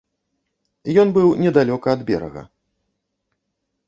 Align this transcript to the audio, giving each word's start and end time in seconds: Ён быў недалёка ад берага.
Ён 1.01 1.07
быў 1.17 1.29
недалёка 1.43 1.87
ад 1.97 2.01
берага. 2.09 2.43